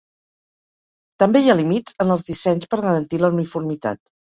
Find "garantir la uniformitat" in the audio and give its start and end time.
2.89-4.07